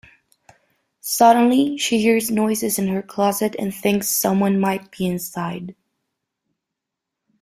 [1.01, 5.75] Suddenly, she hears noises in her closet and thinks someone might be inside.